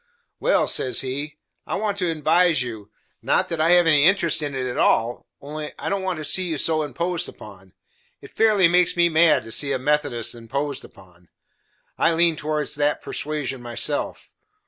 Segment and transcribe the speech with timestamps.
[0.39, 2.89] "Well," says he, "I want to advise you,
[3.21, 6.25] not that I have any interest in it at all, only I don't want to
[6.25, 7.73] see you so imposed upon.
[8.19, 11.29] It fairly makes me mad to see a Methodist imposed upon;
[11.99, 14.31] I lean towards that perswasion myself.